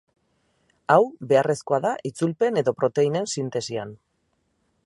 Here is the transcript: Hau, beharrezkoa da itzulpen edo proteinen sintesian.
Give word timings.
Hau, 0.93 1.03
beharrezkoa 1.33 1.81
da 1.87 1.93
itzulpen 2.13 2.61
edo 2.65 2.77
proteinen 2.81 3.33
sintesian. 3.37 3.97